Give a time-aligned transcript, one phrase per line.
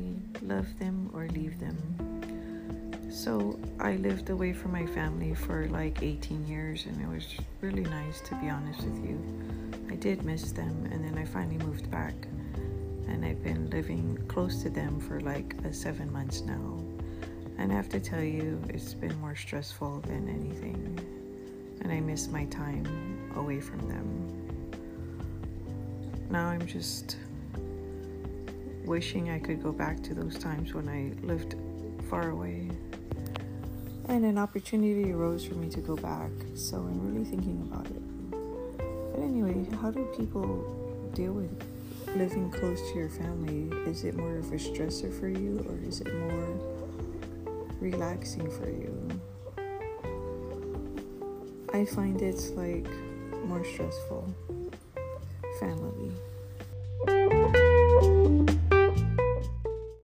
[0.00, 1.76] family, love them or leave them.
[3.10, 7.26] So I lived away from my family for like 18 years, and it was
[7.60, 9.18] really nice to be honest with you.
[9.90, 12.14] I did miss them, and then I finally moved back,
[13.08, 16.78] and I've been living close to them for like uh, seven months now.
[17.58, 20.98] And I have to tell you, it's been more stressful than anything,
[21.82, 22.86] and I miss my time
[23.34, 24.06] away from them.
[26.30, 27.16] Now I'm just
[28.84, 31.54] wishing I could go back to those times when I lived
[32.08, 32.70] far away
[34.10, 38.02] and an opportunity arose for me to go back, so I'm really thinking about it.
[39.12, 41.50] But anyway, how do people deal with
[42.16, 43.70] living close to your family?
[43.88, 46.58] Is it more of a stressor for you, or is it more
[47.80, 49.08] relaxing for you?
[51.72, 52.88] I find it's like
[53.44, 54.34] more stressful.
[55.60, 56.10] Family.